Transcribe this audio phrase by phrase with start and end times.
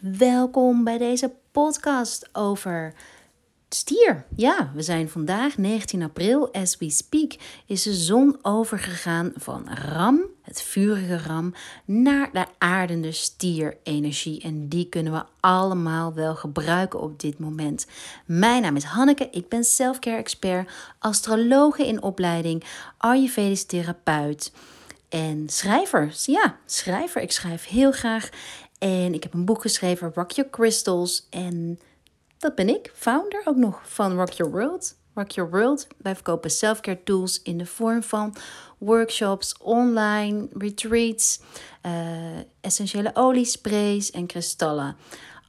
[0.00, 2.94] Welkom bij deze podcast over
[3.68, 4.24] stier.
[4.36, 6.52] Ja, we zijn vandaag 19 april.
[6.52, 7.32] As we speak
[7.66, 14.42] is de zon overgegaan van ram, het vurige ram, naar de aardende stierenergie.
[14.42, 17.86] En die kunnen we allemaal wel gebruiken op dit moment.
[18.24, 22.64] Mijn naam is Hanneke, ik ben selfcare expert, astrologe in opleiding,
[22.98, 24.52] Ayurvedisch therapeut.
[25.08, 27.22] En schrijver, ja, schrijver.
[27.22, 28.28] Ik schrijf heel graag.
[28.78, 31.26] En ik heb een boek geschreven, Rock Your Crystals.
[31.30, 31.78] En
[32.38, 34.96] dat ben ik, founder ook nog van Rock Your World.
[35.14, 35.86] Rock Your World.
[35.96, 38.36] Wij verkopen selfcare tools in de vorm van
[38.78, 41.40] workshops, online retreats,
[41.86, 41.92] uh,
[42.60, 44.96] essentiële oliesprays en kristallen.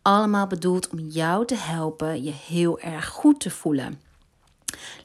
[0.01, 4.01] Allemaal bedoeld om jou te helpen je heel erg goed te voelen.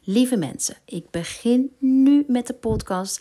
[0.03, 3.21] Lieve mensen, ik begin nu met de podcast.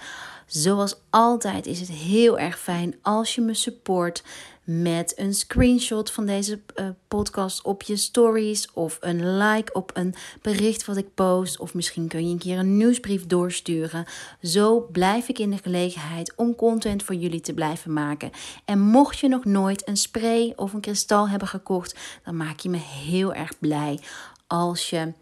[0.53, 4.23] Zoals altijd is het heel erg fijn als je me support
[4.63, 10.15] met een screenshot van deze uh, podcast op je stories of een like op een
[10.41, 14.05] bericht wat ik post of misschien kun je een keer een nieuwsbrief doorsturen.
[14.41, 18.31] Zo blijf ik in de gelegenheid om content voor jullie te blijven maken.
[18.65, 22.69] En mocht je nog nooit een spray of een kristal hebben gekocht, dan maak je
[22.69, 23.99] me heel erg blij
[24.47, 25.13] als je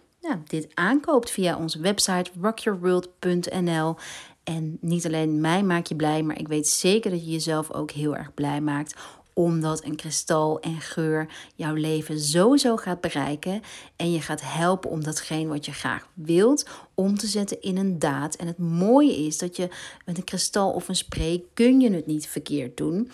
[0.47, 3.95] dit aankoopt via onze website rockyourworld.nl.
[4.43, 7.91] En niet alleen mij maak je blij, maar ik weet zeker dat je jezelf ook
[7.91, 8.95] heel erg blij maakt
[9.33, 13.61] omdat een kristal en geur jouw leven sowieso gaat bereiken.
[13.95, 17.99] En je gaat helpen om datgene wat je graag wilt om te zetten in een
[17.99, 18.35] daad.
[18.35, 19.69] En het mooie is dat je
[20.05, 23.11] met een kristal of een spray kun je het niet verkeerd doen.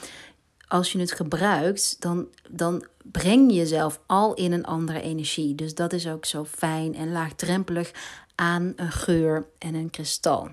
[0.67, 5.55] Als je het gebruikt, dan, dan breng je jezelf al in een andere energie.
[5.55, 7.91] Dus dat is ook zo fijn en laagdrempelig
[8.35, 10.49] aan een geur en een kristal.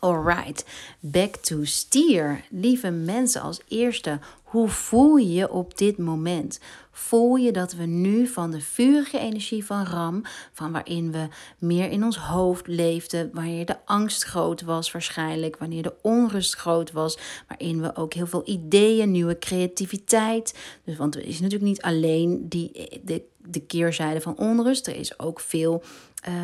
[0.00, 0.64] Alright,
[1.00, 2.44] back to stier.
[2.50, 6.60] Lieve mensen, als eerste, hoe voel je je op dit moment?
[6.90, 11.90] Voel je dat we nu van de vurige energie van Ram, van waarin we meer
[11.90, 17.18] in ons hoofd leefden, wanneer de angst groot was waarschijnlijk, wanneer de onrust groot was,
[17.48, 20.54] waarin we ook heel veel ideeën, nieuwe creativiteit.
[20.84, 25.18] Dus want er is natuurlijk niet alleen die, de, de keerzijde van onrust, er is
[25.18, 25.82] ook veel
[26.28, 26.34] uh,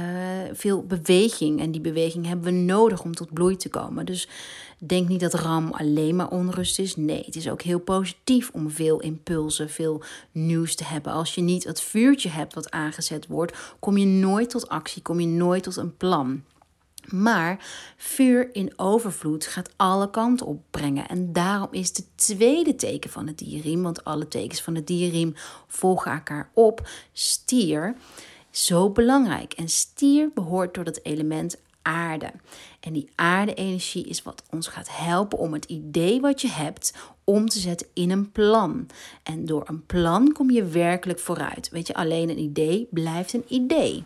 [0.52, 1.60] veel beweging.
[1.60, 4.06] En die beweging hebben we nodig om tot bloei te komen.
[4.06, 4.28] Dus
[4.78, 6.96] denk niet dat RAM alleen maar onrust is.
[6.96, 10.02] Nee, het is ook heel positief om veel impulsen, veel
[10.32, 11.12] nieuws te hebben.
[11.12, 15.20] Als je niet het vuurtje hebt wat aangezet wordt, kom je nooit tot actie, kom
[15.20, 16.42] je nooit tot een plan.
[17.08, 21.08] Maar vuur in overvloed gaat alle kanten opbrengen.
[21.08, 25.34] En daarom is de tweede teken van het dierriem, want alle tekens van het dierriem
[25.66, 27.96] volgen elkaar op, stier
[28.56, 29.52] zo belangrijk.
[29.52, 32.30] En stier behoort tot het element aarde.
[32.80, 36.94] En die aarde-energie is wat ons gaat helpen om het idee wat je hebt
[37.24, 38.86] om te zetten in een plan.
[39.22, 41.68] En door een plan kom je werkelijk vooruit.
[41.70, 44.04] Weet je, alleen een idee blijft een idee.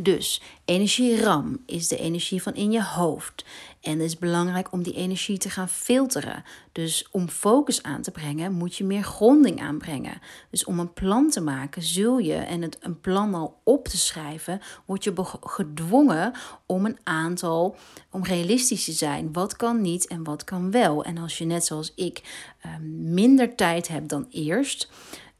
[0.00, 3.44] Dus energieram is de energie van in je hoofd.
[3.80, 6.44] En het is belangrijk om die energie te gaan filteren.
[6.72, 10.20] Dus om focus aan te brengen, moet je meer gronding aanbrengen.
[10.50, 13.96] Dus om een plan te maken, zul je, en het een plan al op te
[13.96, 16.32] schrijven, word je gedwongen
[16.66, 17.76] om een aantal,
[18.10, 19.32] om realistisch te zijn.
[19.32, 21.04] Wat kan niet en wat kan wel.
[21.04, 22.22] En als je net zoals ik
[22.60, 24.90] ehm, minder tijd hebt dan eerst.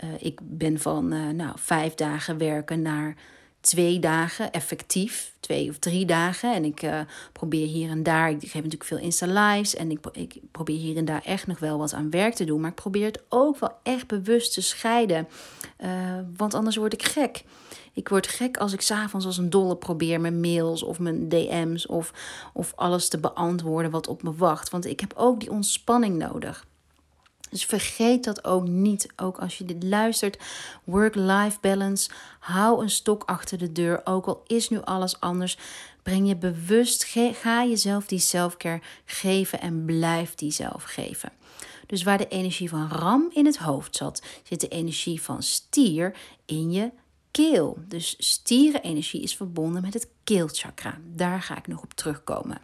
[0.04, 3.16] Uh, ik ben van uh, nou, vijf dagen werken naar
[3.60, 6.54] twee dagen effectief, twee of drie dagen.
[6.54, 7.00] En ik uh,
[7.32, 11.04] probeer hier en daar, ik geef natuurlijk veel Insta-lives en ik, ik probeer hier en
[11.04, 12.60] daar echt nog wel wat aan werk te doen.
[12.60, 15.28] Maar ik probeer het ook wel echt bewust te scheiden,
[15.80, 15.90] uh,
[16.36, 17.44] want anders word ik gek.
[17.92, 21.88] Ik word gek als ik s'avonds als een dolle probeer mijn mails of mijn DM's
[21.88, 22.12] of,
[22.52, 24.70] of alles te beantwoorden wat op me wacht.
[24.70, 26.66] Want ik heb ook die ontspanning nodig.
[27.50, 29.08] Dus vergeet dat ook niet.
[29.16, 30.38] Ook als je dit luistert.
[30.84, 32.10] Work-life balance.
[32.38, 34.00] Hou een stok achter de deur.
[34.04, 35.58] Ook al is nu alles anders.
[36.02, 37.04] Breng je bewust.
[37.32, 41.32] Ga jezelf die selfcare geven en blijf die zelf geven.
[41.86, 46.16] Dus waar de energie van ram in het hoofd zat, zit de energie van stier
[46.44, 46.90] in je
[47.30, 47.78] keel.
[47.86, 50.98] Dus stierenenergie is verbonden met het keelchakra.
[51.04, 52.60] Daar ga ik nog op terugkomen.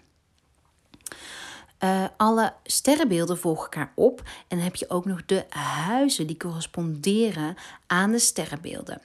[1.84, 4.22] Uh, alle sterrenbeelden volgen elkaar op.
[4.24, 9.00] En dan heb je ook nog de huizen die corresponderen aan de sterrenbeelden.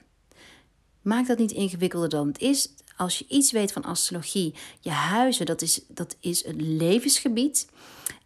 [1.02, 2.68] Maak dat niet ingewikkelder dan het is.
[2.96, 7.68] Als je iets weet van astrologie, je huizen, dat is, dat is een levensgebied.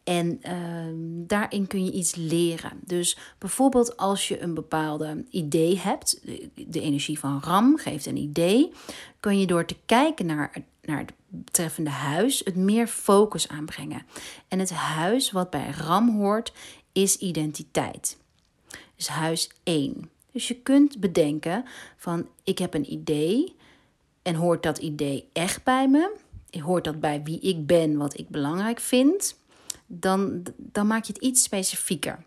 [0.04, 2.80] En uh, daarin kun je iets leren.
[2.84, 8.16] Dus bijvoorbeeld als je een bepaalde idee hebt, de, de energie van Ram geeft een
[8.16, 8.72] idee,
[9.20, 10.52] kun je door te kijken naar,
[10.82, 11.04] naar
[11.34, 14.06] betreffende huis het meer focus aanbrengen.
[14.48, 16.52] En het huis wat bij RAM hoort,
[16.92, 18.18] is identiteit.
[18.96, 20.10] is huis 1.
[20.32, 21.64] Dus je kunt bedenken
[21.96, 23.56] van ik heb een idee
[24.22, 26.16] en hoort dat idee echt bij me?
[26.60, 29.38] Hoort dat bij wie ik ben, wat ik belangrijk vind?
[29.86, 32.24] Dan, dan maak je het iets specifieker.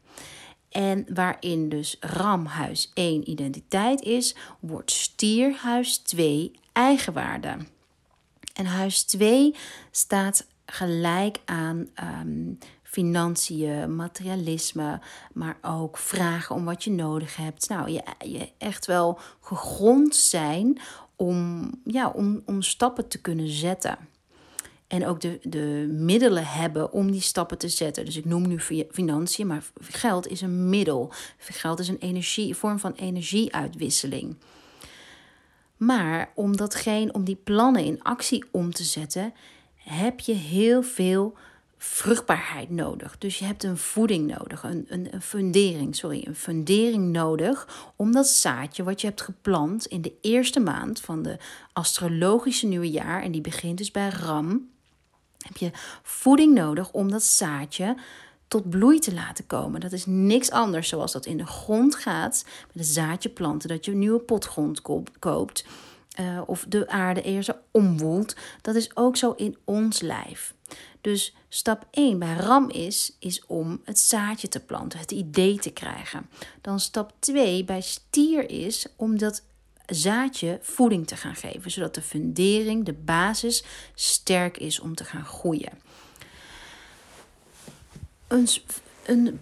[0.70, 7.58] En waarin dus Ram huis 1 identiteit is, wordt stier huis 2 eigenwaarde.
[8.58, 9.56] En huis 2
[9.92, 11.88] staat gelijk aan
[12.26, 15.00] um, financiën, materialisme,
[15.34, 17.70] maar ook vragen om wat je nodig hebt.
[17.70, 20.80] Nou, je, je echt wel gegrond zijn
[21.16, 23.98] om, ja, om, om stappen te kunnen zetten.
[24.88, 28.06] En ook de, de middelen hebben om die stappen te zetten.
[28.06, 28.60] Dus ik noem nu
[28.92, 31.12] financiën, maar geld is een middel.
[31.38, 34.36] Geld is een energie, vorm van energieuitwisseling.
[35.78, 39.34] Maar om datgene, om die plannen in actie om te zetten,
[39.76, 41.38] heb je heel veel
[41.78, 43.18] vruchtbaarheid nodig.
[43.18, 48.12] Dus je hebt een voeding nodig, een, een, een fundering, sorry, een fundering nodig om
[48.12, 51.38] dat zaadje wat je hebt geplant in de eerste maand van de
[51.74, 54.70] astrologische nieuwe jaar, en die begint dus bij Ram,
[55.38, 55.72] heb je
[56.04, 57.96] voeding nodig om dat zaadje
[58.48, 59.80] tot bloei te laten komen.
[59.80, 63.86] Dat is niks anders zoals dat in de grond gaat met een zaadje planten, dat
[63.86, 64.82] je een nieuwe potgrond
[65.20, 65.66] koopt.
[66.20, 68.36] Uh, of de aarde eerst omwoelt.
[68.62, 70.54] Dat is ook zo in ons lijf.
[71.02, 75.70] Dus stap 1 bij ram is, is om het zaadje te planten, het idee te
[75.70, 76.30] krijgen.
[76.62, 79.44] Dan stap 2 bij stier is om dat
[79.86, 83.64] zaadje voeding te gaan geven, zodat de fundering, de basis,
[83.96, 85.82] sterk is om te gaan groeien.
[88.28, 88.48] Een,
[89.06, 89.40] een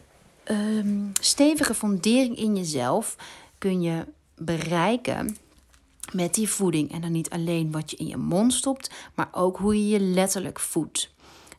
[0.52, 3.16] um, stevige fundering in jezelf
[3.58, 4.06] kun je
[4.36, 5.38] bereiken
[6.12, 6.92] met die voeding.
[6.92, 10.00] En dan niet alleen wat je in je mond stopt, maar ook hoe je je
[10.00, 11.14] letterlijk voedt.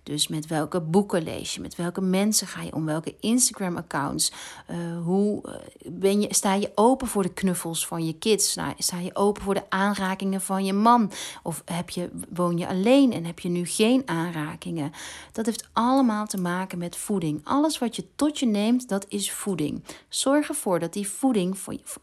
[0.07, 4.33] Dus met welke boeken lees je, met welke mensen ga je om, welke Instagram-accounts.
[4.71, 8.59] Uh, hoe eh, ben je, sta je open voor de knuffels van je kids?
[8.79, 11.13] sta je open voor de aanrakingen van je man?
[11.43, 14.93] Of heb je, woon je alleen en heb je nu geen aanrakingen?
[15.33, 17.41] Dat heeft allemaal te maken met voeding.
[17.45, 19.85] Alles wat je tot je neemt, dat is voeding.
[20.09, 21.57] Zorg ervoor dat die voeding,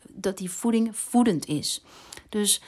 [0.10, 1.84] dat die voeding voedend is.
[2.30, 2.62] Dus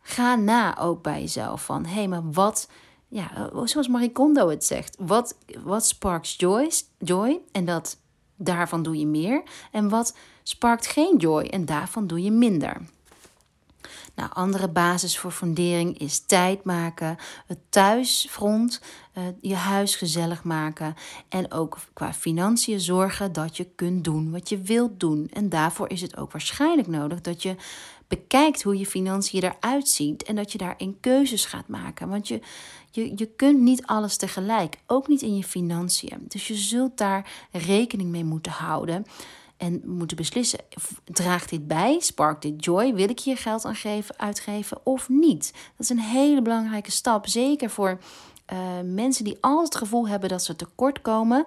[0.00, 2.68] ga na ook bij jezelf van hé, hey, maar wat
[3.08, 7.98] ja, eh, zoals Marie Kondo het zegt, wat, wat sparks joy, joy en dat,
[8.36, 9.42] daarvan doe je meer.
[9.72, 12.80] En wat sparkt geen joy en daarvan doe je minder.
[14.14, 17.16] Nou, andere basis voor fundering is tijd maken,
[17.46, 18.80] het thuisfront,
[19.14, 20.94] uh, je huis gezellig maken
[21.28, 25.28] en ook qua financiën zorgen dat je kunt doen wat je wilt doen.
[25.32, 27.56] En daarvoor is het ook waarschijnlijk nodig dat je
[28.08, 32.08] bekijkt hoe je financiën eruit ziet en dat je daarin keuzes gaat maken.
[32.08, 32.40] Want je,
[32.90, 36.24] je, je kunt niet alles tegelijk, ook niet in je financiën.
[36.28, 39.06] Dus je zult daar rekening mee moeten houden
[39.56, 40.60] en moeten beslissen:
[41.04, 42.00] draagt dit bij?
[42.00, 42.94] Sparkt dit joy?
[42.94, 45.52] Wil ik hier geld aan geven, uitgeven of niet?
[45.52, 47.98] Dat is een hele belangrijke stap, zeker voor
[48.52, 51.44] uh, mensen die altijd het gevoel hebben dat ze tekort komen.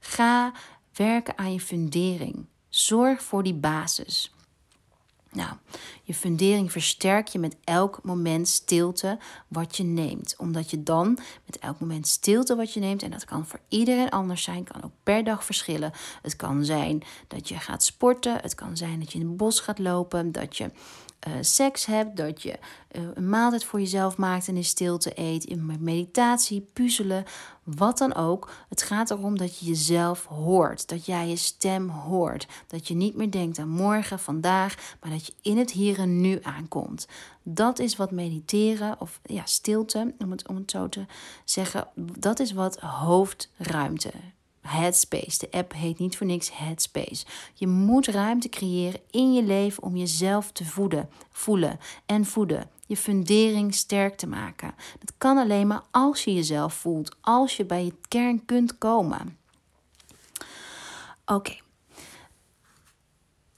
[0.00, 0.52] Ga
[0.92, 2.46] werken aan je fundering.
[2.68, 4.32] Zorg voor die basis.
[5.32, 5.50] Nou,
[6.02, 9.18] je fundering versterk je met elk moment stilte
[9.48, 10.34] wat je neemt.
[10.38, 14.10] Omdat je dan met elk moment stilte wat je neemt, en dat kan voor iedereen
[14.10, 15.92] anders zijn, kan ook per dag verschillen.
[16.22, 19.60] Het kan zijn dat je gaat sporten, het kan zijn dat je in het bos
[19.60, 20.70] gaat lopen, dat je
[21.28, 22.58] uh, seks hebt, dat je
[22.92, 27.24] uh, een maaltijd voor jezelf maakt en in stilte eet, in meditatie, puzzelen,
[27.62, 28.50] wat dan ook.
[28.68, 33.16] Het gaat erom dat je jezelf hoort, dat jij je stem hoort, dat je niet
[33.16, 37.06] meer denkt aan morgen, vandaag, maar dat je in het hier en nu aankomt.
[37.42, 41.06] Dat is wat mediteren of ja, stilte, om het, om het zo te
[41.44, 41.88] zeggen,
[42.18, 44.10] dat is wat hoofdruimte
[44.62, 45.38] Headspace.
[45.38, 47.24] De app heet niet voor niks Headspace.
[47.54, 52.70] Je moet ruimte creëren in je leven om jezelf te voeden, voelen en voeden.
[52.86, 54.74] Je fundering sterk te maken.
[54.98, 59.38] Dat kan alleen maar als je jezelf voelt, als je bij je kern kunt komen.
[61.26, 61.56] Oké.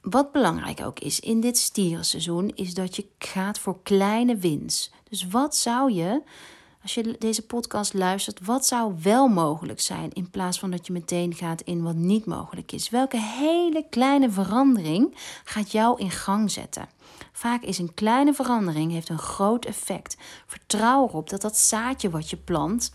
[0.00, 4.92] Wat belangrijk ook is in dit stierenseizoen, is dat je gaat voor kleine wins.
[5.08, 6.23] Dus wat zou je
[6.84, 10.92] als je deze podcast luistert, wat zou wel mogelijk zijn in plaats van dat je
[10.92, 12.90] meteen gaat in wat niet mogelijk is?
[12.90, 15.14] Welke hele kleine verandering
[15.44, 16.88] gaat jou in gang zetten?
[17.32, 20.16] Vaak is een kleine verandering heeft een groot effect.
[20.46, 22.92] Vertrouw erop dat dat zaadje wat je plant,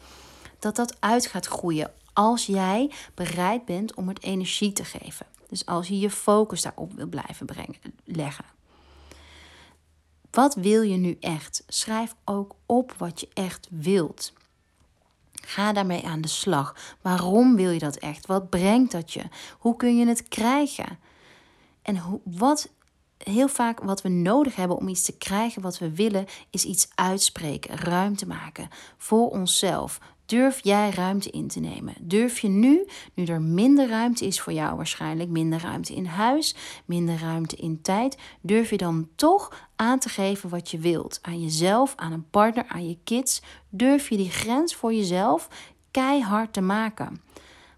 [0.59, 5.25] dat dat uit gaat groeien als jij bereid bent om het energie te geven.
[5.47, 8.45] Dus als je je focus daarop wil blijven brengen, leggen.
[10.31, 11.63] Wat wil je nu echt?
[11.67, 14.33] Schrijf ook op wat je echt wilt.
[15.33, 16.75] Ga daarmee aan de slag.
[17.01, 18.25] Waarom wil je dat echt?
[18.25, 19.23] Wat brengt dat je?
[19.59, 20.99] Hoe kun je het krijgen?
[21.81, 22.69] En wat
[23.17, 26.87] heel vaak wat we nodig hebben om iets te krijgen wat we willen, is iets
[26.95, 29.99] uitspreken, ruimte maken voor onszelf.
[30.29, 31.93] Durf jij ruimte in te nemen?
[32.01, 36.55] Durf je nu, nu er minder ruimte is voor jou waarschijnlijk, minder ruimte in huis,
[36.85, 41.19] minder ruimte in tijd, durf je dan toch aan te geven wat je wilt?
[41.21, 43.41] Aan jezelf, aan een partner, aan je kids.
[43.69, 45.47] Durf je die grens voor jezelf
[45.91, 47.21] keihard te maken?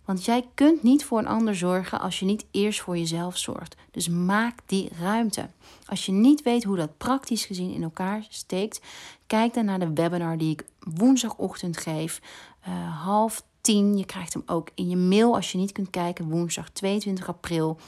[0.06, 3.76] Want jij kunt niet voor een ander zorgen als je niet eerst voor jezelf zorgt.
[3.92, 5.50] Dus maak die ruimte.
[5.86, 8.82] Als je niet weet hoe dat praktisch gezien in elkaar steekt,
[9.28, 12.22] kijk dan naar de webinar die ik woensdagochtend geef,
[12.68, 13.98] uh, half tien.
[13.98, 17.80] Je krijgt hem ook in je mail als je niet kunt kijken, woensdag 22 april.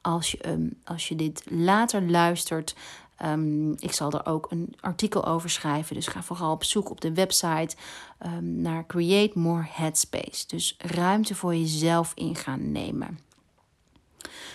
[0.00, 2.74] Als je, um, als je dit later luistert,
[3.22, 5.94] Um, ik zal er ook een artikel over schrijven.
[5.94, 7.76] Dus ga vooral op zoek op de website
[8.26, 10.46] um, naar Create More Headspace.
[10.46, 13.18] Dus ruimte voor jezelf in gaan nemen.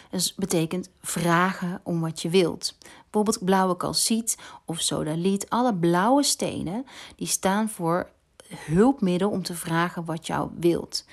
[0.10, 2.78] Dus betekent vragen om wat je wilt.
[3.02, 5.50] Bijvoorbeeld blauwe calciet of sodaliet.
[5.50, 6.86] Alle blauwe stenen
[7.16, 8.10] die staan voor
[8.56, 11.06] hulpmiddel om te vragen wat jou wilt.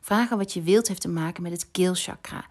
[0.00, 2.44] Vragen wat je wilt heeft te maken met het keelchakra.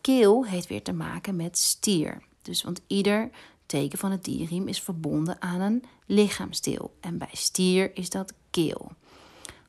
[0.00, 2.22] Keel heeft weer te maken met stier.
[2.42, 3.30] Dus want ieder
[3.68, 6.96] teken van het dierriem is verbonden aan een lichaamsdeel.
[7.00, 8.92] En bij stier is dat keel.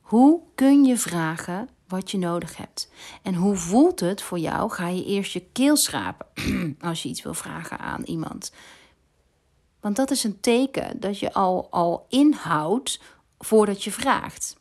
[0.00, 2.90] Hoe kun je vragen wat je nodig hebt?
[3.22, 4.70] En hoe voelt het voor jou?
[4.70, 6.26] Ga je eerst je keel schrapen
[6.80, 8.52] als je iets wil vragen aan iemand?
[9.80, 13.00] Want dat is een teken dat je al, al inhoudt
[13.38, 14.56] voordat je vraagt.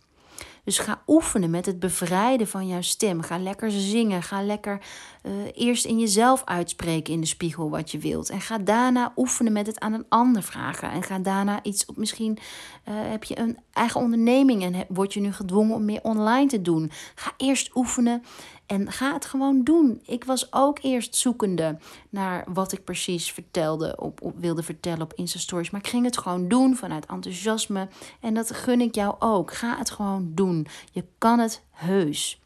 [0.69, 3.21] Dus ga oefenen met het bevrijden van jouw stem.
[3.21, 4.23] Ga lekker zingen.
[4.23, 4.81] Ga lekker
[5.23, 8.29] uh, eerst in jezelf uitspreken in de spiegel wat je wilt.
[8.29, 10.91] En ga daarna oefenen met het aan een ander vragen.
[10.91, 11.97] En ga daarna iets op.
[11.97, 16.47] Misschien uh, heb je een eigen onderneming en word je nu gedwongen om meer online
[16.47, 16.91] te doen.
[17.15, 18.23] Ga eerst oefenen
[18.69, 20.01] en ga het gewoon doen.
[20.05, 21.77] Ik was ook eerst zoekende
[22.09, 25.69] naar wat ik precies vertelde, op, wilde vertellen op Insta Stories.
[25.69, 27.87] Maar ik ging het gewoon doen vanuit enthousiasme.
[28.19, 29.53] En dat gun ik jou ook.
[29.53, 30.67] Ga het gewoon doen.
[30.91, 32.41] Je kan het heus.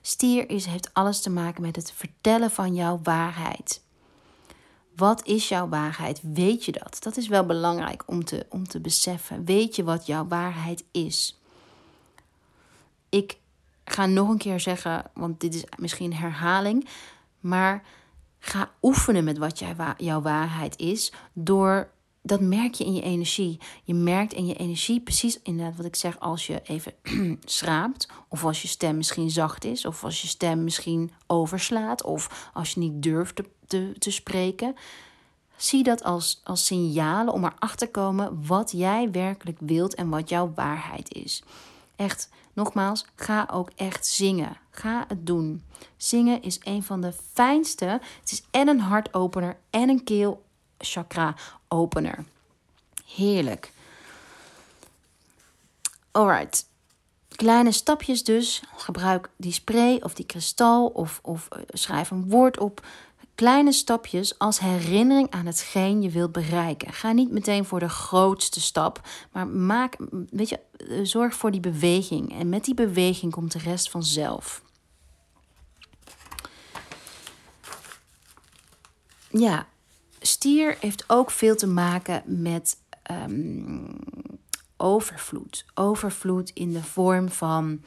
[0.00, 3.82] Stier is, heeft alles te maken met het vertellen van jouw waarheid.
[4.96, 6.20] Wat is jouw waarheid?
[6.22, 6.96] Weet je dat?
[7.00, 9.44] Dat is wel belangrijk om te, om te beseffen.
[9.44, 11.40] Weet je wat jouw waarheid is?
[13.08, 13.39] Ik
[13.92, 16.88] ga nog een keer zeggen, want dit is misschien herhaling,
[17.40, 17.82] maar
[18.38, 21.90] ga oefenen met wat jij, jouw waarheid is door
[22.22, 23.58] dat merk je in je energie.
[23.84, 26.92] Je merkt in je energie precies inderdaad wat ik zeg als je even
[27.44, 28.08] schraapt.
[28.28, 29.84] Of als je stem misschien zacht is.
[29.84, 32.02] Of als je stem misschien overslaat.
[32.02, 34.74] Of als je niet durft te, te, te spreken.
[35.56, 40.28] Zie dat als, als signalen om erachter te komen wat jij werkelijk wilt en wat
[40.28, 41.42] jouw waarheid is.
[41.96, 44.56] Echt, nogmaals, ga ook echt zingen.
[44.70, 45.64] Ga het doen.
[45.96, 47.84] Zingen is een van de fijnste.
[48.20, 51.34] Het is en een hartopener en een keelchakra
[51.68, 52.24] opener.
[53.06, 53.72] Heerlijk.
[56.10, 56.68] Alright.
[57.28, 58.62] Kleine stapjes dus.
[58.76, 62.86] Gebruik die spray of die kristal of, of eh, schrijf een woord op.
[63.40, 66.92] Kleine stapjes als herinnering aan hetgeen je wilt bereiken.
[66.92, 69.96] Ga niet meteen voor de grootste stap, maar maak,
[70.30, 72.38] weet je, eh, zorg voor die beweging.
[72.38, 74.62] En met die beweging komt de rest vanzelf.
[79.30, 79.66] Ja,
[80.20, 82.76] stier heeft ook veel te maken met
[83.10, 83.98] um,
[84.76, 85.64] overvloed.
[85.74, 87.80] Overvloed in de vorm van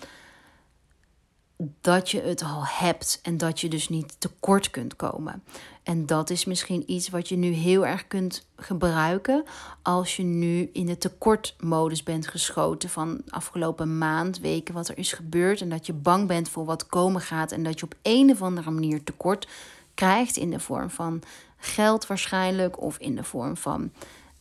[1.81, 5.43] dat je het al hebt en dat je dus niet tekort kunt komen.
[5.83, 9.43] En dat is misschien iets wat je nu heel erg kunt gebruiken
[9.81, 15.13] als je nu in de tekortmodus bent geschoten van afgelopen maand, weken, wat er is
[15.13, 18.31] gebeurd en dat je bang bent voor wat komen gaat en dat je op een
[18.31, 19.47] of andere manier tekort
[19.93, 21.21] krijgt in de vorm van
[21.57, 23.91] geld waarschijnlijk of in de vorm van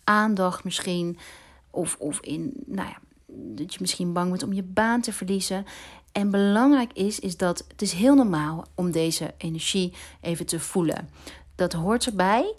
[0.04, 1.18] aandacht misschien
[1.70, 2.98] of, of in, nou ja,
[3.34, 5.66] dat je misschien bang bent om je baan te verliezen.
[6.12, 11.08] En belangrijk is, is dat het is heel normaal om deze energie even te voelen.
[11.54, 12.54] Dat hoort erbij,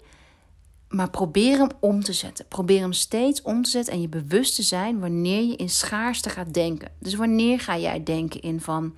[0.88, 2.46] maar probeer hem om te zetten.
[2.48, 6.28] Probeer hem steeds om te zetten en je bewust te zijn wanneer je in schaarste
[6.28, 6.90] gaat denken.
[6.98, 8.94] Dus wanneer ga jij denken in van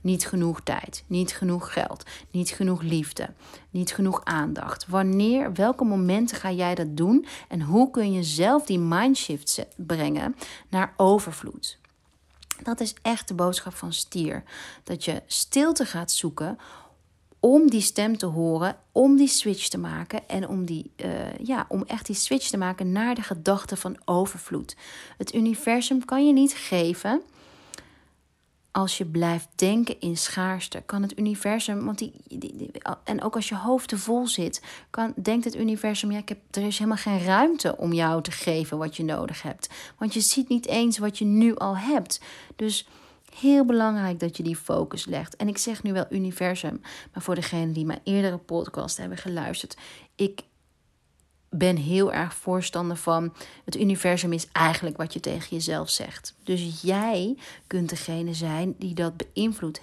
[0.00, 3.28] niet genoeg tijd, niet genoeg geld, niet genoeg liefde,
[3.70, 4.86] niet genoeg aandacht.
[4.86, 10.36] Wanneer, welke momenten ga jij dat doen en hoe kun je zelf die mindshift brengen
[10.68, 11.78] naar overvloed?
[12.62, 14.42] Dat is echt de boodschap van stier.
[14.84, 16.58] Dat je stilte gaat zoeken
[17.40, 21.64] om die stem te horen, om die switch te maken en om, die, uh, ja,
[21.68, 24.76] om echt die switch te maken naar de gedachte van overvloed.
[25.18, 27.22] Het universum kan je niet geven
[28.76, 32.70] als je blijft denken in schaarste, kan het universum, want die, die,
[33.04, 36.38] en ook als je hoofd te vol zit, kan, denkt het universum, ja, ik heb,
[36.50, 39.68] er is helemaal geen ruimte om jou te geven wat je nodig hebt.
[39.98, 42.20] Want je ziet niet eens wat je nu al hebt.
[42.56, 42.88] Dus
[43.38, 45.36] heel belangrijk dat je die focus legt.
[45.36, 46.80] En ik zeg nu wel universum,
[47.12, 49.76] maar voor degenen die mijn eerdere podcast hebben geluisterd,
[50.14, 50.40] ik
[51.58, 53.32] ben heel erg voorstander van
[53.64, 56.34] het universum is eigenlijk wat je tegen jezelf zegt.
[56.42, 57.36] Dus jij
[57.66, 59.80] kunt degene zijn die dat beïnvloedt,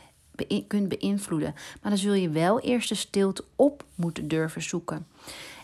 [0.67, 1.53] kunt beïnvloeden.
[1.81, 5.07] Maar dan zul je wel eerst de stilte op moeten durven zoeken.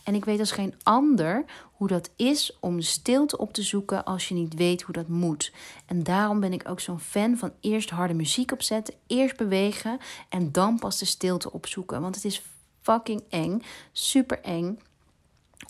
[0.04, 4.28] En ik weet als geen ander hoe dat is om stilte op te zoeken als
[4.28, 5.51] je niet weet hoe dat moet.
[5.86, 10.00] En daarom ben ik ook zo'n fan van eerst harde muziek opzetten, eerst bewegen
[10.30, 12.01] en dan pas de stilte opzoeken.
[12.01, 12.42] Want het is
[12.82, 13.62] fucking eng,
[13.92, 14.80] super eng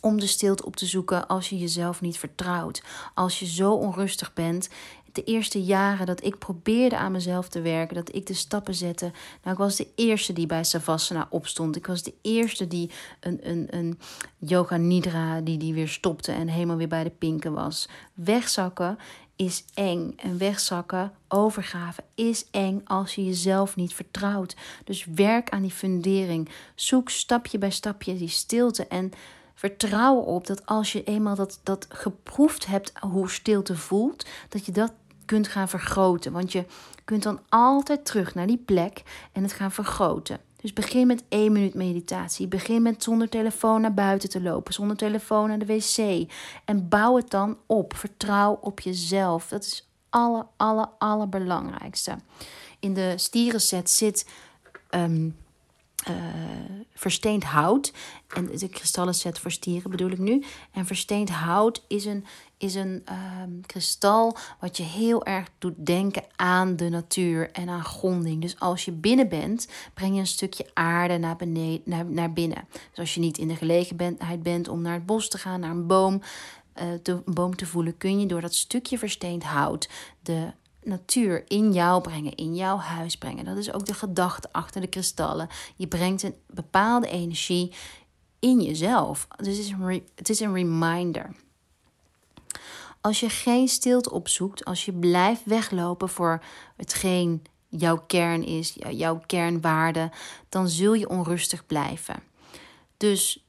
[0.02, 2.84] om de stilte op te zoeken als je jezelf niet vertrouwt.
[3.14, 4.70] Als je zo onrustig bent.
[5.12, 9.12] De eerste jaren dat ik probeerde aan mezelf te werken, dat ik de stappen zette.
[9.44, 11.76] Nou, ik was de eerste die bij Savasana opstond.
[11.76, 14.00] Ik was de eerste die een, een, een
[14.38, 17.90] yoga nidra, die die weer stopte en helemaal weer bij de pinken was.
[18.14, 18.98] Wegzakken
[19.40, 20.14] is eng.
[20.16, 24.56] En wegzakken, overgave is eng als je jezelf niet vertrouwt.
[24.84, 26.50] Dus werk aan die fundering.
[26.76, 29.12] Zoek stapje bij stapje die stilte en
[29.60, 34.72] vertrouw op dat als je eenmaal dat, dat geproefd hebt hoe stilte voelt, dat je
[34.72, 34.94] dat
[35.26, 36.32] kunt gaan vergroten.
[36.32, 36.66] Want je
[37.06, 40.40] kunt dan altijd terug naar die plek en het gaan vergroten.
[40.62, 42.48] Dus begin met één minuut meditatie.
[42.48, 46.30] Begin met zonder telefoon naar buiten te lopen, zonder telefoon naar de wc.
[46.66, 47.96] En bouw het dan op.
[47.96, 49.48] Vertrouw op jezelf.
[49.48, 52.16] Dat is alle, alle, allerbelangrijkste.
[52.80, 54.30] In de stierenset zit
[54.90, 55.36] um,
[56.10, 56.16] uh,
[56.94, 57.94] versteend hout.
[58.28, 60.44] En de kristallenset voor stieren bedoel ik nu.
[60.72, 62.26] En versteend hout is een,
[62.58, 67.84] is een ehm, kristal wat je heel erg doet denken aan de natuur en aan
[67.84, 68.42] gronding.
[68.42, 72.68] Dus als je binnen bent, breng je een stukje aarde naar, beneden, naar, naar binnen.
[72.72, 75.72] Dus als je niet in de gelegenheid bent om naar het bos te gaan, naar
[75.72, 76.22] een boom,
[76.82, 79.90] uh, te, boom te voelen, kun je door dat stukje versteend hout
[80.22, 80.52] de
[80.84, 83.46] natuur in jou brengen, in jouw huis brengen.
[83.46, 85.48] Dat is ook de gedachte achter de kristallen.
[85.76, 87.74] Je brengt een bepaalde energie
[88.40, 89.28] in jezelf.
[89.38, 91.36] Dus het is een, het is een reminder.
[93.02, 96.44] Als je geen stilte opzoekt, als je blijft weglopen voor
[96.76, 100.12] hetgeen jouw kern is, jouw kernwaarde,
[100.50, 102.24] dan zul je onrustig blijven.
[102.98, 103.46] Dus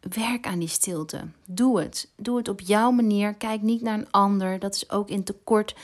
[0.00, 1.28] werk aan die stilte.
[1.46, 2.10] Doe het.
[2.16, 3.34] Doe het op jouw manier.
[3.34, 4.58] Kijk niet naar een ander.
[4.58, 5.74] Dat is ook in tekort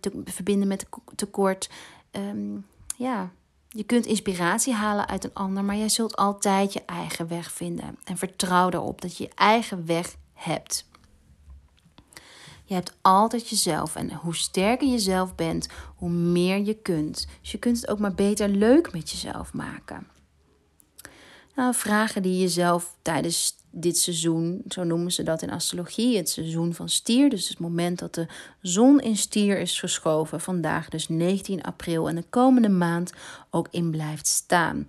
[0.00, 1.70] te verbinden met tekort.
[2.12, 3.30] Um, ja,
[3.68, 7.98] je kunt inspiratie halen uit een ander, maar jij zult altijd je eigen weg vinden.
[8.04, 10.86] En vertrouw erop dat je je eigen weg hebt.
[12.64, 13.96] Je hebt altijd jezelf.
[13.96, 17.26] En hoe sterker je zelf bent, hoe meer je kunt.
[17.40, 20.06] Dus je kunt het ook maar beter leuk met jezelf maken.
[21.58, 26.28] Nou, vragen die je zelf tijdens dit seizoen, zo noemen ze dat in astrologie, het
[26.28, 27.30] seizoen van stier.
[27.30, 28.26] Dus het moment dat de
[28.60, 30.40] zon in stier is verschoven.
[30.40, 33.12] Vandaag dus 19 april en de komende maand
[33.50, 34.86] ook in blijft staan.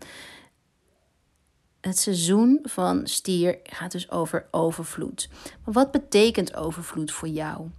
[1.82, 5.30] Het seizoen van stier gaat dus over overvloed.
[5.66, 7.70] Maar wat betekent overvloed voor jou?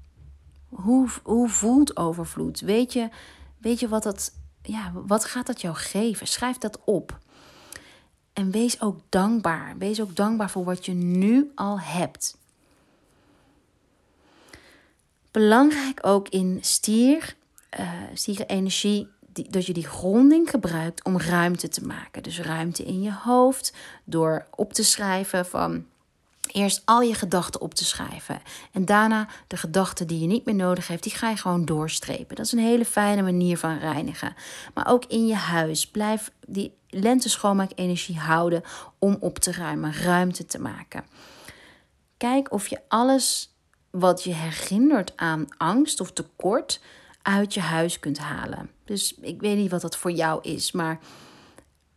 [0.69, 2.61] Hoe, hoe voelt overvloed?
[2.61, 3.09] Weet je,
[3.59, 6.27] weet je wat dat, ja, wat gaat dat jou geven?
[6.27, 7.19] Schrijf dat op.
[8.41, 9.75] En wees ook dankbaar.
[9.79, 12.37] Wees ook dankbaar voor wat je nu al hebt.
[15.31, 17.37] Belangrijk ook in stier,
[17.81, 22.23] uh, stierenergie, die, dat je die gronding gebruikt om ruimte te maken.
[22.23, 23.73] Dus ruimte in je hoofd
[24.05, 25.87] door op te schrijven van
[26.53, 28.41] Eerst al je gedachten op te schrijven.
[28.73, 32.37] En daarna de gedachten die je niet meer nodig hebt, die ga je gewoon doorstrepen.
[32.37, 34.35] Dat is een hele fijne manier van reinigen.
[34.75, 35.89] Maar ook in je huis.
[35.89, 38.63] Blijf die lente schoonmaak energie houden
[38.99, 41.05] om op te ruimen, ruimte te maken.
[42.17, 43.55] Kijk of je alles
[43.91, 46.81] wat je herinnert aan angst of tekort
[47.23, 48.71] uit je huis kunt halen.
[48.85, 50.99] Dus ik weet niet wat dat voor jou is, maar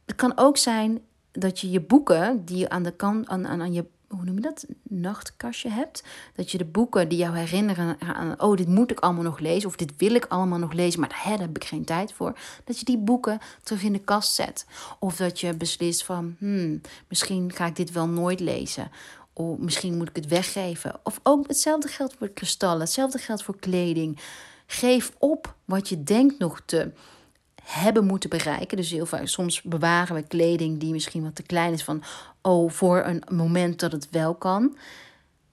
[0.06, 3.62] het kan ook zijn dat je je boeken die je aan de kant aan, aan,
[3.62, 3.86] aan je
[4.16, 6.04] hoe noem je dat, nachtkastje hebt.
[6.36, 9.70] Dat je de boeken die jou herinneren aan, oh, dit moet ik allemaal nog lezen.
[9.70, 12.38] Of dit wil ik allemaal nog lezen, maar daar heb ik geen tijd voor.
[12.64, 14.66] Dat je die boeken terug in de kast zet.
[15.00, 18.92] Of dat je beslist van, hmm, misschien ga ik dit wel nooit lezen.
[19.34, 21.00] Of misschien moet ik het weggeven.
[21.04, 24.20] Of ook hetzelfde geldt voor kristallen, hetzelfde geldt voor kleding.
[24.66, 26.92] Geef op wat je denkt nog te
[27.64, 28.78] hebben moeten bereiken.
[28.78, 32.04] Dus heel vaak, soms bewaren we kleding die misschien wat te klein is van,
[32.42, 34.76] oh, voor een moment dat het wel kan.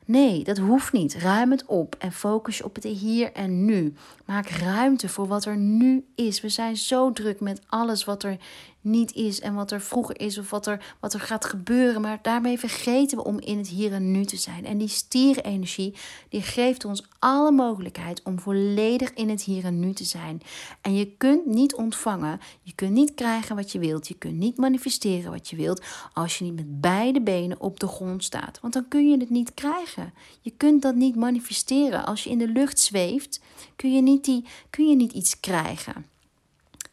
[0.05, 1.15] Nee, dat hoeft niet.
[1.15, 3.95] Ruim het op en focus je op het hier en nu.
[4.25, 6.41] Maak ruimte voor wat er nu is.
[6.41, 8.37] We zijn zo druk met alles wat er
[8.81, 12.01] niet is en wat er vroeger is of wat er, wat er gaat gebeuren.
[12.01, 14.65] Maar daarmee vergeten we om in het hier en nu te zijn.
[14.65, 15.95] En die stierenergie
[16.29, 20.41] die geeft ons alle mogelijkheid om volledig in het hier en nu te zijn.
[20.81, 24.57] En je kunt niet ontvangen, je kunt niet krijgen wat je wilt, je kunt niet
[24.57, 28.59] manifesteren wat je wilt als je niet met beide benen op de grond staat.
[28.61, 30.13] Want dan kun je het niet krijgen.
[30.41, 32.07] Je kunt dat niet manifesteren.
[32.07, 33.41] Als je in de lucht zweeft,
[33.77, 36.07] kun je niet, die, kun je niet iets krijgen.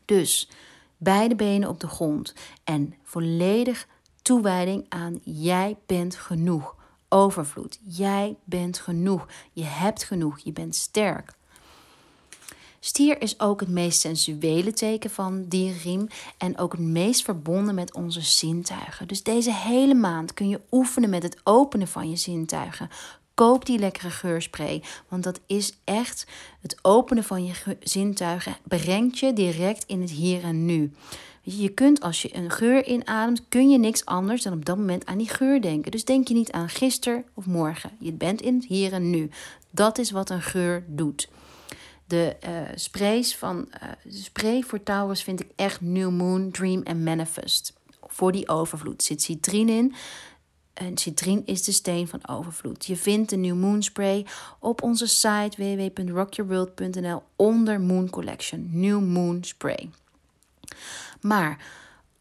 [0.05, 0.49] Dus
[0.97, 2.33] beide benen op de grond
[2.63, 3.87] en volledig
[4.21, 6.75] toewijding aan jij bent genoeg.
[7.09, 7.79] Overvloed.
[7.83, 9.27] Jij bent genoeg.
[9.53, 10.39] Je hebt genoeg.
[10.39, 11.35] Je bent sterk.
[12.79, 16.07] Stier is ook het meest sensuele teken van dierriem
[16.37, 19.07] en ook het meest verbonden met onze zintuigen.
[19.07, 22.89] Dus deze hele maand kun je oefenen met het openen van je zintuigen.
[23.37, 26.27] Koop die lekkere geurspray, want dat is echt
[26.61, 30.91] het openen van je zintuigen brengt je direct in het hier en nu.
[31.41, 35.05] Je kunt als je een geur inademt, kun je niks anders dan op dat moment
[35.05, 35.91] aan die geur denken.
[35.91, 37.91] Dus denk je niet aan gisteren of morgen.
[37.99, 39.29] Je bent in het hier en nu.
[39.69, 41.29] Dat is wat een geur doet.
[42.05, 46.81] De uh, sprays van uh, de spray voor Taurus vind ik echt New Moon, Dream
[46.81, 47.73] en Manifest.
[48.07, 49.93] Voor die overvloed zit citrine in.
[50.77, 52.85] En citrine is de steen van overvloed.
[52.85, 54.25] Je vindt de New Moon Spray
[54.59, 58.69] op onze site www.rockyourworld.nl onder Moon Collection.
[58.71, 59.89] New Moon Spray.
[61.21, 61.65] Maar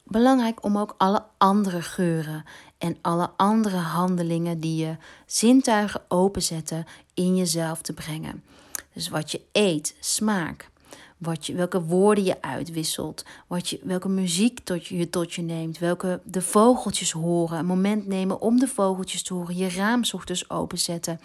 [0.05, 2.45] belangrijk om ook alle andere geuren
[2.79, 8.45] en alle andere handelingen die je zintuigen openzetten in jezelf te brengen.
[8.93, 10.71] Dus wat je eet, smaak,
[11.17, 15.79] wat je, welke woorden je uitwisselt, wat je, welke muziek tot je, tot je neemt,
[15.79, 20.51] welke de vogeltjes horen, een moment nemen om de vogeltjes te horen, je raam ochtends
[20.51, 21.21] openzetten,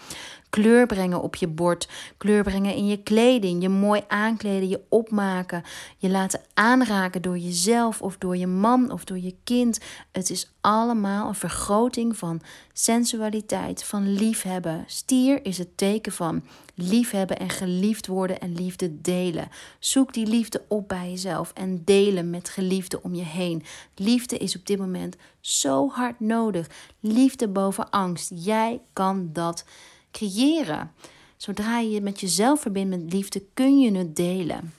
[0.50, 5.62] kleur brengen op je bord, kleur brengen in je kleding, je mooi aankleden, je opmaken,
[5.98, 9.80] je laten aanraken door jezelf of door je man of door je kind.
[10.12, 12.40] Het is allemaal een vergroting van
[12.72, 14.84] sensualiteit, van liefhebben.
[14.86, 16.42] Stier is het teken van
[16.74, 19.48] liefhebben en geliefd worden en liefde delen.
[19.84, 23.64] Zoek die liefde op bij jezelf en delen met geliefden om je heen.
[23.94, 26.68] Liefde is op dit moment zo hard nodig.
[27.00, 28.30] Liefde boven angst.
[28.34, 29.64] Jij kan dat
[30.10, 30.92] creëren.
[31.36, 34.74] Zodra je je met jezelf verbindt met liefde, kun je het delen.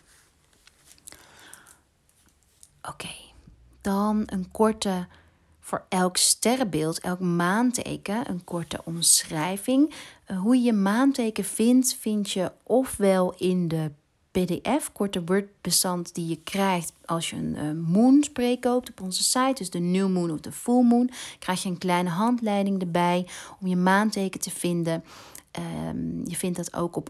[2.81, 3.15] Oké,
[3.81, 5.07] dan een korte
[5.59, 9.93] voor elk sterrenbeeld, elk maanteken, een korte omschrijving.
[10.25, 13.91] Eh, hoe je je maanteken vindt, vind je ofwel in de
[14.33, 19.23] PDF, korte wordbestand die je krijgt als je een uh, moon spray koopt op onze
[19.23, 23.27] site, dus de new moon of de full moon, krijg je een kleine handleiding erbij
[23.59, 25.03] om je maanteken te vinden.
[25.87, 27.09] Um, je vindt dat ook op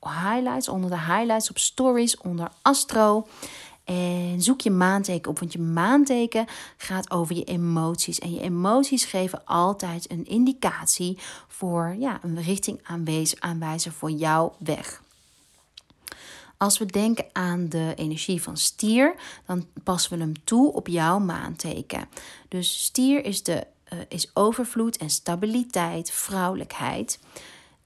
[0.00, 3.26] highlights, onder de highlights, op stories, onder astro.
[3.84, 8.18] En zoek je maanteken op, want je maanteken gaat over je emoties.
[8.18, 12.80] En je emoties geven altijd een indicatie voor ja, een richting
[13.40, 15.02] aanwijzen voor jouw weg.
[16.60, 19.14] Als we denken aan de energie van stier,
[19.46, 22.08] dan passen we hem toe op jouw maanteken.
[22.48, 27.18] Dus stier is, de, uh, is overvloed en stabiliteit, vrouwelijkheid.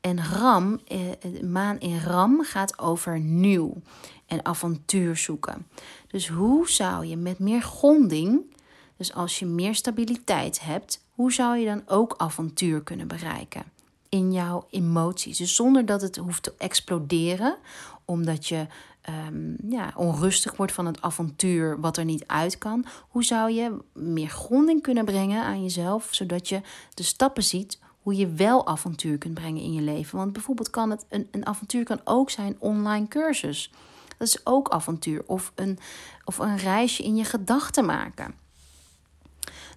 [0.00, 3.82] En ram, de maan in ram gaat over nieuw
[4.26, 5.66] en avontuur zoeken.
[6.06, 8.54] Dus hoe zou je met meer gronding,
[8.96, 13.72] dus als je meer stabiliteit hebt, hoe zou je dan ook avontuur kunnen bereiken
[14.14, 15.38] in jouw emoties?
[15.38, 17.57] Dus zonder dat het hoeft te exploderen,
[18.05, 18.66] omdat je
[19.29, 22.85] um, ja, onrustig wordt van het avontuur wat er niet uit kan.
[23.09, 26.61] Hoe zou je meer gronding kunnen brengen aan jezelf, zodat je
[26.94, 30.18] de stappen ziet hoe je wel avontuur kunt brengen in je leven.
[30.18, 33.70] Want bijvoorbeeld kan het een, een avontuur kan ook zijn online cursus.
[34.18, 35.22] Dat is ook avontuur.
[35.27, 35.79] Of een,
[36.24, 38.35] of een reisje in je gedachten maken.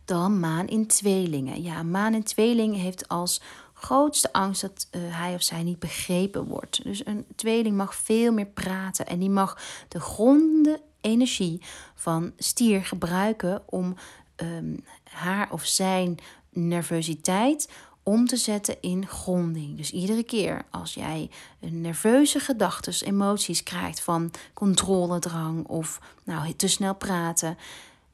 [0.05, 1.61] Dan maan in tweelingen.
[1.61, 3.41] Ja, maan in tweeling heeft als
[3.79, 6.83] grootste angst dat uh, hij of zij niet begrepen wordt.
[6.83, 11.61] Dus een tweeling mag veel meer praten en die mag de gronde energie
[11.95, 13.95] van stier gebruiken om
[14.35, 16.17] um, haar of zijn
[16.49, 17.69] nervositeit
[18.03, 19.77] om te zetten in gronding.
[19.77, 26.95] Dus iedere keer als jij nerveuze gedachten, emoties krijgt van controledrang of nou, te snel
[26.95, 27.57] praten,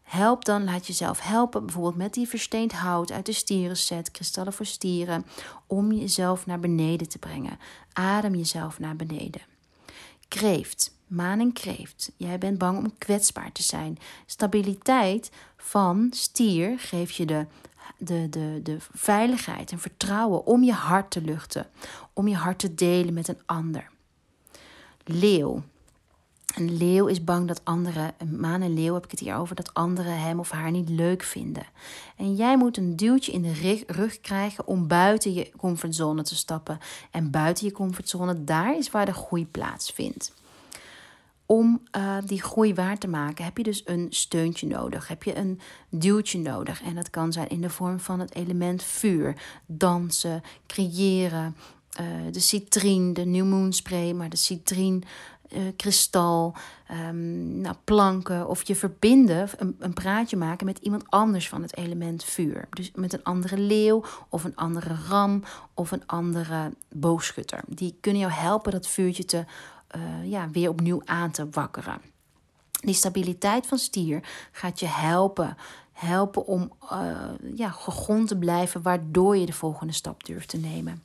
[0.04, 4.66] help dan, laat jezelf helpen, bijvoorbeeld met die versteend hout uit de stierenset, kristallen voor
[4.66, 5.26] stieren,
[5.68, 7.60] om jezelf naar beneden te brengen.
[7.94, 9.42] Adem jezelf naar beneden.
[10.28, 12.12] Kreeft, maan en kreeft.
[12.18, 13.98] Jij bent bang om kwetsbaar te zijn.
[14.26, 17.46] Stabiliteit van stier geeft je de
[17.98, 21.68] de, de, de veiligheid en vertrouwen om je hart te luchten,
[22.14, 23.90] om je hart te delen met een ander.
[25.04, 25.64] Leeuw.
[26.56, 29.56] Een leeuw is bang dat anderen, een maan en leeuw heb ik het hier over,
[29.56, 31.66] dat anderen hem of haar niet leuk vinden.
[32.18, 36.80] En jij moet een duwtje in de rug krijgen om buiten je comfortzone te stappen.
[37.12, 40.34] En buiten je comfortzone, daar is waar de groei plaatsvindt.
[41.46, 45.08] Om uh, die groei waar te maken heb je dus een steuntje nodig.
[45.08, 46.82] Heb je een duwtje nodig.
[46.82, 49.42] En dat kan zijn in de vorm van het element vuur.
[49.66, 51.56] Dansen, creëren.
[52.02, 55.02] Uh, de citrine, de New Moon Spray, maar de citrine
[55.54, 56.56] uh, kristal,
[56.92, 61.78] um, nou, planken of je verbinden, een, een, praatje maken met iemand anders van het
[61.78, 62.68] element vuur.
[62.70, 67.60] Dus met een andere leeuw of een andere ram of een andere boogschutter.
[67.68, 69.46] Die kunnen jou helpen dat vuurtje te,
[69.96, 72.02] uh, ja, weer opnieuw aan te wakkeren.
[72.72, 75.58] Die stabiliteit van stier gaat je helpen,
[75.92, 77.18] helpen om uh,
[77.56, 81.04] ja, gegrond te blijven, waardoor je de volgende stap durft te nemen.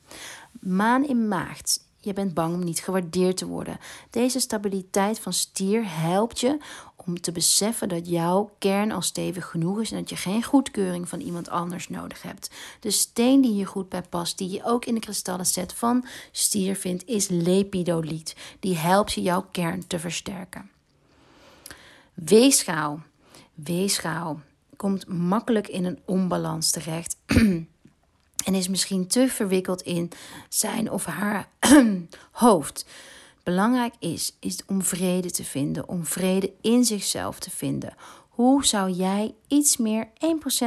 [0.61, 3.79] Maan in maagd je bent bang om niet gewaardeerd te worden.
[4.11, 6.59] Deze stabiliteit van stier helpt je
[6.97, 11.09] om te beseffen dat jouw kern al stevig genoeg is en dat je geen goedkeuring
[11.09, 12.51] van iemand anders nodig hebt.
[12.81, 16.05] De steen die hier goed bij past, die je ook in de kristallen set van
[16.33, 18.37] stier vindt, is lepidoliet.
[18.61, 20.71] Die helpt je jouw kern te versterken.
[22.15, 23.01] Weegschaal.
[23.55, 24.41] Weegschaal
[24.77, 27.17] komt makkelijk in een onbalans terecht.
[28.44, 30.11] en is misschien te verwikkeld in
[30.48, 31.48] zijn of haar
[32.33, 32.87] hoofd.
[33.42, 37.94] Belangrijk is, is om vrede te vinden, om vrede in zichzelf te vinden.
[38.29, 40.09] Hoe zou jij iets meer,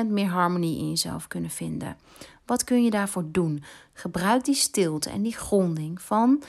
[0.06, 1.98] 1% meer harmonie in jezelf kunnen vinden?
[2.46, 3.64] Wat kun je daarvoor doen?
[3.94, 6.44] Gebruik die stilte en die gronding van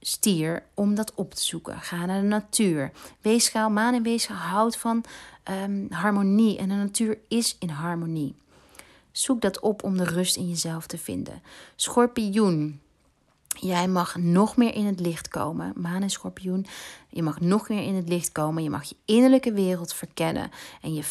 [0.00, 1.80] stier om dat op te zoeken.
[1.80, 2.92] Ga naar de natuur.
[3.20, 5.04] Weegschaal, maan en weegschaal houdt van
[5.62, 8.34] um, harmonie en de natuur is in harmonie.
[9.14, 11.42] Zoek dat op om de rust in jezelf te vinden.
[11.76, 12.80] Schorpioen.
[13.48, 15.72] Jij mag nog meer in het licht komen.
[15.76, 16.66] Maan en schorpioen.
[17.08, 18.62] Je mag nog meer in het licht komen.
[18.62, 20.50] Je mag je innerlijke wereld verkennen.
[20.80, 21.02] En je,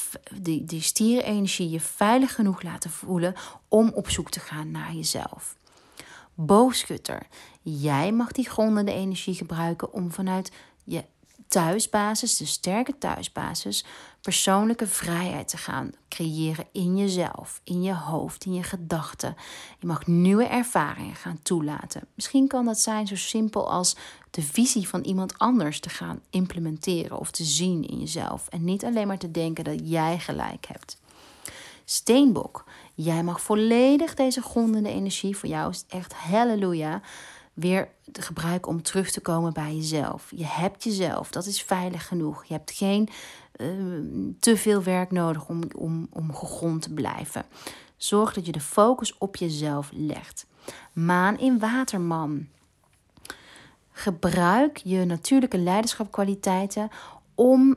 [0.41, 3.33] die, die stierenenergie je veilig genoeg laten voelen
[3.67, 5.55] om op zoek te gaan naar jezelf.
[6.33, 7.27] Boogschutter.
[7.61, 10.51] Jij mag die grondende energie gebruiken om vanuit
[10.83, 11.03] je
[11.53, 13.85] thuisbasis, de sterke thuisbasis,
[14.21, 19.35] persoonlijke vrijheid te gaan creëren in jezelf, in je hoofd, in je gedachten.
[19.79, 22.07] Je mag nieuwe ervaringen gaan toelaten.
[22.15, 23.95] Misschien kan dat zijn zo simpel als
[24.31, 28.47] de visie van iemand anders te gaan implementeren of te zien in jezelf.
[28.47, 31.01] En niet alleen maar te denken dat jij gelijk hebt.
[31.85, 32.63] Steenbok,
[32.93, 37.01] jij mag volledig deze grondende energie, voor jou is het echt halleluja,
[37.53, 40.31] weer te gebruiken om terug te komen bij jezelf.
[40.35, 42.45] Je hebt jezelf, dat is veilig genoeg.
[42.45, 43.09] Je hebt geen
[43.57, 47.45] uh, te veel werk nodig om, om, om gegrond te blijven.
[47.97, 50.45] Zorg dat je de focus op jezelf legt.
[50.93, 52.47] Maan in Waterman.
[53.91, 56.89] Gebruik je natuurlijke leiderschapkwaliteiten
[57.35, 57.75] om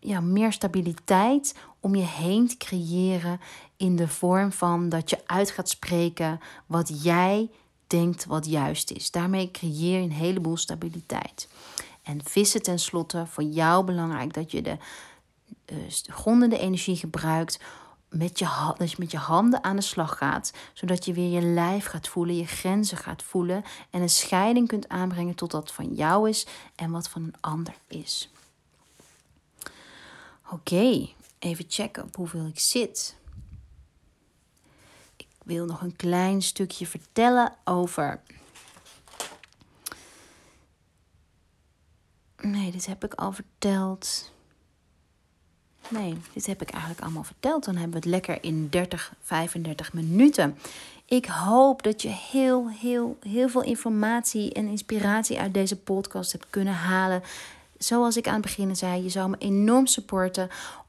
[0.00, 3.40] ja, meer stabiliteit om je heen te creëren
[3.76, 7.50] in de vorm van dat je uit gaat spreken wat jij
[7.86, 9.10] denkt wat juist is.
[9.10, 11.48] Daarmee creëer je een heleboel stabiliteit.
[12.02, 14.76] En vissen tenslotte, voor jou belangrijk dat je de
[15.72, 17.60] uh, grondende energie gebruikt.
[18.08, 21.46] Met je, dat je met je handen aan de slag gaat, zodat je weer je
[21.46, 25.94] lijf gaat voelen, je grenzen gaat voelen en een scheiding kunt aanbrengen tot wat van
[25.94, 28.30] jou is en wat van een ander is.
[30.50, 33.16] Oké, even checken op hoeveel ik zit
[35.46, 38.20] wil nog een klein stukje vertellen over.
[42.40, 44.32] Nee, dit heb ik al verteld.
[45.88, 47.64] Nee, dit heb ik eigenlijk allemaal verteld.
[47.64, 50.58] Dan hebben we het lekker in 30, 35 minuten.
[51.04, 56.46] Ik hoop dat je heel, heel, heel veel informatie en inspiratie uit deze podcast hebt
[56.50, 57.22] kunnen halen.
[57.78, 60.48] Zoals ik aan het begin zei, je zou me enorm supporten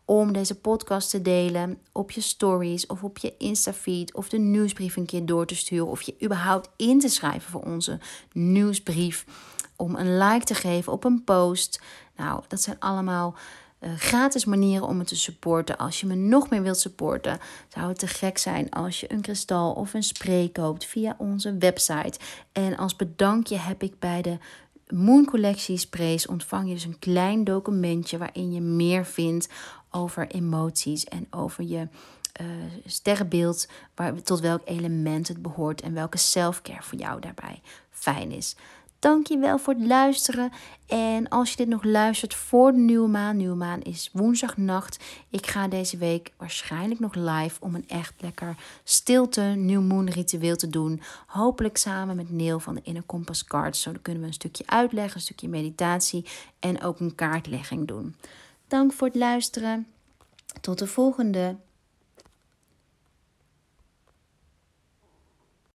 [0.10, 4.96] om deze podcast te delen op je stories of op je Instafeed of de nieuwsbrief
[4.96, 8.00] een keer door te sturen of je überhaupt in te schrijven voor onze
[8.32, 9.26] nieuwsbrief
[9.76, 11.82] om een like te geven op een post.
[12.16, 13.36] Nou, dat zijn allemaal
[13.80, 15.78] uh, gratis manieren om me te supporten.
[15.78, 19.22] Als je me nog meer wilt supporten, zou het te gek zijn als je een
[19.22, 22.20] kristal of een spray koopt via onze website.
[22.52, 24.38] En als bedankje heb ik bij de
[24.90, 29.50] Moon Collectie sprays ontvang je dus een klein documentje waarin je meer vindt
[29.92, 31.88] over emoties en over je
[32.42, 32.48] uh,
[32.86, 38.56] sterrenbeeld, waar, tot welk element het behoort en welke selfcare voor jou daarbij fijn is.
[39.00, 40.52] Dank je wel voor het luisteren.
[40.88, 45.04] En als je dit nog luistert voor de nieuwe maan, nieuwe maan is woensdagnacht.
[45.30, 50.56] Ik ga deze week waarschijnlijk nog live om een echt lekker stilte new moon ritueel
[50.56, 51.02] te doen.
[51.28, 53.82] Hopelijk samen met Neil van de Inner Compass Cards.
[53.82, 56.26] Zo kunnen we een stukje uitleggen, een stukje meditatie
[56.60, 58.16] en ook een kaartlegging doen.
[58.68, 59.88] Dank voor het luisteren.
[60.62, 61.56] Tot de volgende.